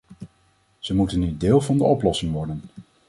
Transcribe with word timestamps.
Ze 0.79 0.93
moet 0.95 1.15
nu 1.15 1.37
deel 1.37 1.61
van 1.61 1.77
de 1.77 1.83
oplossing 1.83 2.31
worden. 2.31 2.61